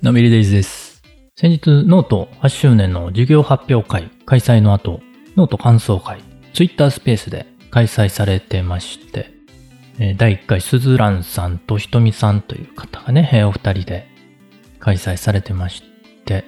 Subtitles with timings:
[0.00, 1.02] のびりデイズです。
[1.34, 5.00] 先日、ノート8周年の事業発表会開催の後、
[5.34, 6.20] ノート感想会、
[6.54, 9.32] ツイッタースペースで開催されてまして、
[10.16, 14.06] 第1回、すずらんさんとひとみさんという方がね、お二人で
[14.78, 15.82] 開催されてまし
[16.24, 16.44] て、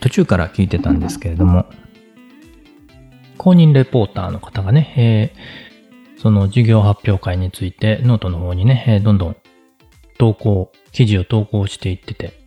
[0.00, 1.66] 途中から聞いてたんですけれども、
[3.38, 5.72] 公認レポーターの方がね、えー
[6.22, 9.36] その事業発表会についてノートの方にね、えーどんどん
[10.22, 12.38] 投稿、記事を投稿していってて、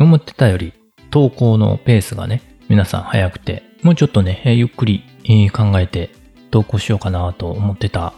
[0.00, 0.72] 思ってたより
[1.12, 5.04] 投稿のペースがね、皆さん早くて、もうちょっとね、ゆっくり
[5.52, 6.10] 考えて
[6.50, 8.12] 投稿しようかなと思ってた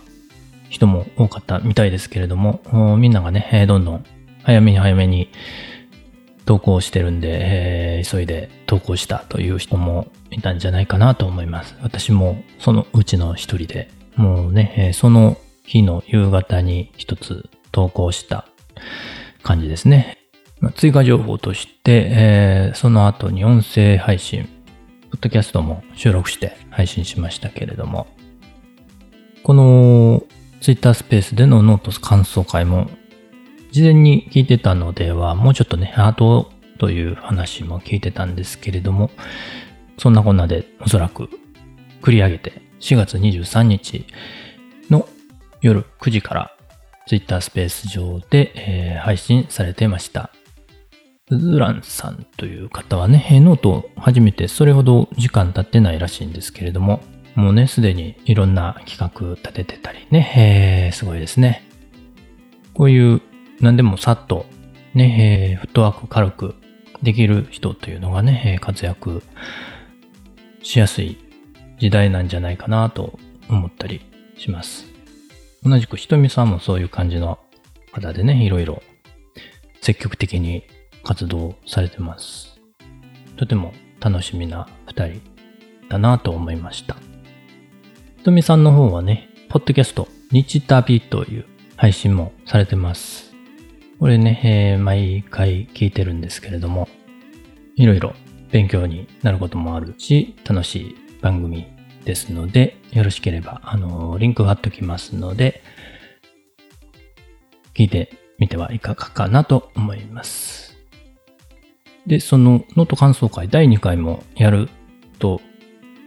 [0.71, 2.63] 人も多かったみたいですけれども、
[2.97, 4.05] みんながね、どんどん
[4.43, 5.29] 早めに早めに
[6.47, 11.77] 投稿してるんで、え急いで投稿したという人もいたんじゃないかなと思います。
[11.83, 18.47] 私もそのうちの一人で、もうね、その日の夕方に一つ投稿した
[19.43, 20.19] 感じですね。
[20.61, 24.49] ま追加情報として、えーその後に音声配信、
[25.11, 28.07] ポッドキャストも収録して配信しましたけれども、
[29.43, 30.23] この
[30.61, 32.91] ツイッタースペースでのノート感想会も
[33.71, 39.11] 事前に聞いてたのでは、もうちょっとね、後という話も聞いてたんですけれども、
[39.99, 41.29] そんなこんなでおそらく
[42.03, 44.07] 繰り上げて4月23日
[44.91, 45.09] の
[45.61, 46.57] 夜9時から
[47.09, 50.31] ツイッタースペース上で、えー配信されてました。
[51.31, 57.01] ズランさんという方はね、ノートを始めてそれほど時間経ってないらしいんですけれども、
[57.35, 61.67] もうね、すでにいろんな企画立ててたりね、えーすごいですね。
[62.75, 63.23] こういう
[63.61, 64.45] 何でもさっと
[64.93, 66.57] ね、えーフットワーク軽く
[67.03, 69.23] できる人というのがね、え活躍
[70.63, 71.17] しやすい
[71.79, 73.19] 時代なんじゃないかなと
[73.49, 74.03] 思ったり
[74.37, 74.88] します。
[75.69, 77.39] 同じくひとみさんもそういう感じの
[77.93, 78.83] 方でね、いろいろ
[79.83, 80.65] 積極的に
[81.05, 82.59] 活動されてます。
[83.37, 85.21] とても楽しみな二人
[85.91, 86.97] だなと思いました。
[88.17, 91.45] ひとみさんの方はね、ポッドキャスト、日旅という
[91.77, 93.35] 配信もされてます。
[93.99, 96.89] これね、えー毎回聞いてるんですけれども、
[97.77, 98.15] いろいろ
[98.51, 101.67] 勉強になることもあるし、楽しい番組
[102.09, 105.63] ですので、よろしければ、あのリンク貼っときますので、
[107.75, 110.75] 聞いてみてはいかがかなと思います。
[112.07, 114.71] で、そのノート感想会第2回もやる
[115.19, 115.43] と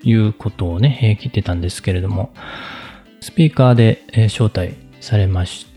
[0.01, 2.33] いうことをね、えー聞いてたんですけれども、
[3.19, 5.67] スピーカーで、えー招待されまし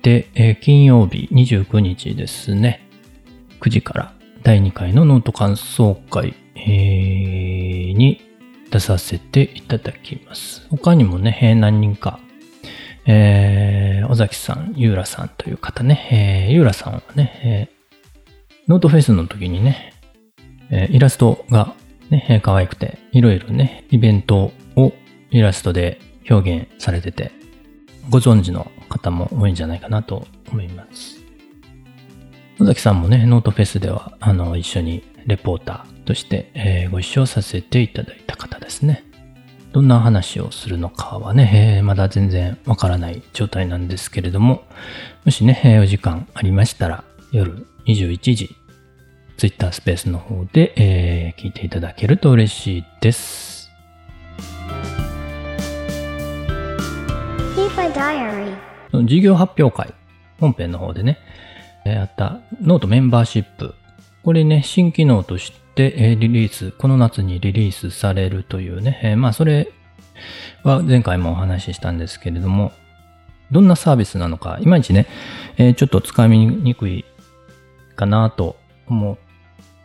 [0.00, 2.88] て、えー金曜日29日ですね、
[3.60, 4.12] 9時から
[4.44, 8.20] 第2回のノート感想会、えーに
[8.70, 10.66] 出させていただきます。
[10.70, 12.20] 他にもね、え何人か、
[13.06, 17.76] えー、尾崎さん、ゆうらさんという方ね、えー、ゆうらさんはね、えー
[18.68, 19.94] ノートフェスの時にね、
[20.70, 21.74] えーイラストが
[22.10, 24.92] ね、えー可愛くて、いろいろね、イベントを
[25.30, 27.30] イラストで表現されてて、
[28.10, 31.22] ご存知の方も多いんじゃないかなと思います。
[32.60, 39.04] 尾崎さんもね、ノートフェスでは、あの、一緒にレポーターとして、えーご一緒させていただいた方ですね。
[39.72, 44.64] どんな話をするのかはね、えーまだ全然わからない状態なんですけれども、
[45.24, 48.56] もしね、えーお時間ありましたら、夜21時、
[49.36, 53.70] ツイッタースペースの方で、えー聞いていただけると嬉しいです。
[58.92, 59.92] 授業発表会、
[60.38, 61.18] 本編の方でね、
[61.84, 63.74] えーあったノートメンバーシップ。
[64.26, 69.72] これね、新機能として、えリリース、この夏にリリースされるというね、えまあそれ
[70.64, 72.72] は前回もお話ししたんですけれども、
[73.52, 75.06] どんなサービスなのか、いまいちね、
[75.58, 77.04] えちょっと掴みにくい
[77.94, 78.56] かなと
[78.88, 79.12] 思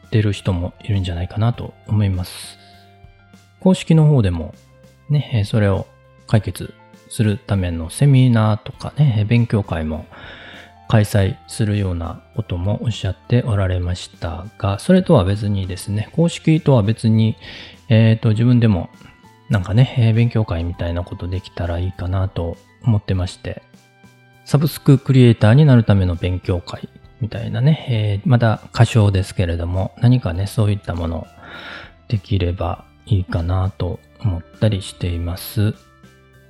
[0.07, 2.57] ってる人もいるんじゃないかなと思います。
[3.59, 4.55] 公式の方でも
[5.07, 5.85] ね、それを
[6.25, 6.73] 解決
[7.09, 10.07] するためのセミナーとかね、勉強会も
[10.91, 17.37] 開催するようなこともおっしゃっておられましたが、それとは別にですね、公式とは別に、
[17.87, 18.89] えっ、と、自分でも
[19.47, 23.63] なんかね、え勉強会みたいなことできたらいいかなと思ってまして、
[24.43, 26.89] サブスククリエイターになるための勉強会
[27.21, 31.25] みたいなね、えーまだ歌唱ですけれども、何かね、そういったもの
[32.09, 35.73] できればいいかなと思ったりしています。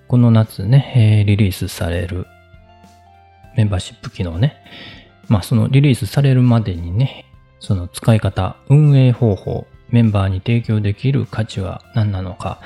[0.07, 2.25] この夏ね、えーリリースされる
[3.55, 4.57] メンバーシップ機能ね。
[5.27, 7.25] まあそのリリースされるまでにね、
[7.59, 12.59] その使い方、運営方法、メンバーに提供できる価値は何なのか、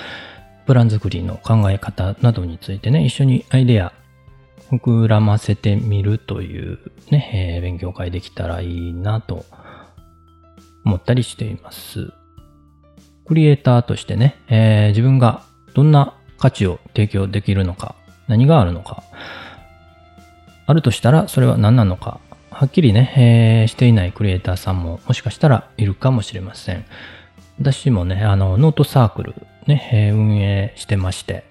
[0.65, 3.93] プラン作りの考え方などについてね、一緒にアイデア
[4.71, 6.79] 膨らませてみるという
[7.11, 9.45] ね、えー、勉強会できたらいいなと
[10.83, 12.11] 思ったりしています。
[13.25, 15.43] クリエイターとしてね、えー、自分が
[15.73, 17.95] どんな価値を提供できるのか、
[18.27, 19.03] 何があるのか、
[20.67, 22.19] あるとしたらそれは何なのか、
[22.49, 26.85] はっきりね、えー、していないクリエイターさんももしかしたらいるかもしれません。
[27.59, 29.35] 私もね、あの、ノートサークル
[29.67, 31.43] ね、えー、運営してまして、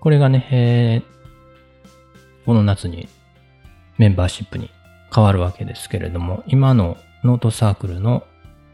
[0.00, 3.08] これがね、えー、この夏に
[3.98, 4.70] メンバーシップに
[5.14, 8.24] 変わるわけですけれども、今のノートサークルの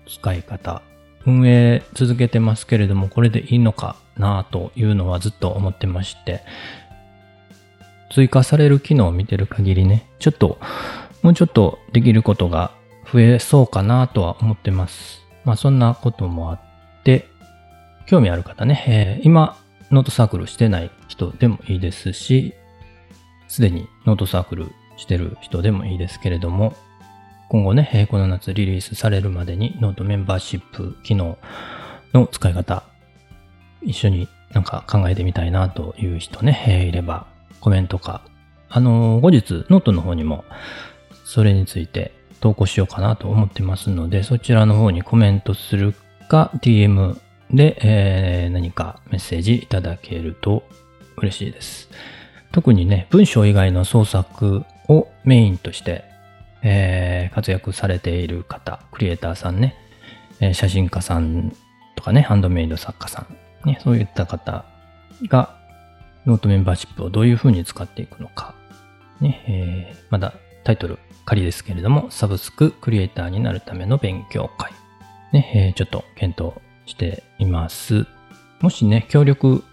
[0.06, 0.82] 使い方、
[1.26, 6.42] 運営続けてますけれども、これでいいのかなというのはずっと思ってまして、
[8.18, 10.58] 追加される機能を見てる限りね、ちょっと、
[11.22, 12.72] もうちょっとできることが
[13.12, 15.22] 増えそうかなとは思ってます。
[15.44, 16.60] まあそんなこともあっ
[17.04, 17.28] て、
[18.08, 19.56] 興味ある方ね、えー、今、
[19.92, 22.54] ノートサークルしてない人でもいいですし、
[23.46, 26.74] すでにノートサークルしてる人でもいいですけれども、
[27.48, 31.38] 今後ね、この夏リリースされるまでにノートメンバーシップ機能
[32.12, 32.82] の使い方、
[33.80, 38.22] 一緒になんか考えてみたいなという人ね、いればコメントか、
[38.68, 40.44] あの、後日ノートの方にも
[41.24, 45.94] それについて投稿しようかなと思ってますので、そちらの方にコメントする
[46.28, 47.18] か、DM
[47.50, 50.62] で、えー、何かメッセージいただけると
[51.16, 51.88] 嬉しいです。
[52.52, 56.04] 特にね、文章以外の創作をメインとして、
[56.62, 59.76] えー、活躍されている方、クリエイターさんね、
[60.40, 61.54] えー、写真家さん
[61.96, 63.26] とかね、ハンドメイド作家さ
[63.64, 64.64] ん、ね、そういった方
[65.28, 65.57] が、
[66.28, 68.54] ノートメンバーシップをどういうふうに使っていくのか、
[69.20, 74.72] ね、えー、まだタイトル仮ですけれども、サブスククリエイターになるための勉強会、
[75.32, 76.52] ね、えー、ちょっと検討
[76.84, 78.06] しています。
[78.60, 79.64] もしね、協力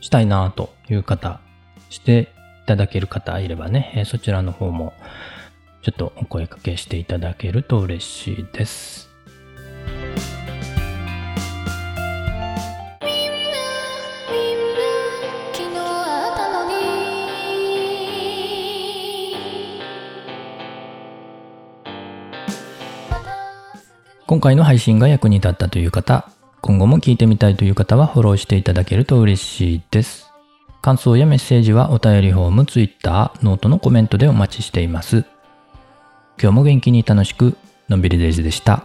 [0.00, 1.40] したいなという方、
[1.90, 2.32] して
[2.62, 4.92] いただける方いればね、えそちらの方も
[5.82, 9.13] ちょっとお声かけしていただけると嬉しいです。
[24.34, 26.28] 今回の配信が役に立ったという方、
[26.60, 30.28] 今後も聞いてみたいという方はフォローしていただけると嬉しいです。
[30.82, 35.24] 感想やメッセージはお便りフォーム、Twitter、ノートのコメントでお待ちしています。
[36.42, 37.56] 今日も元気に楽しく、
[37.88, 38.82] のんびりデイズでした。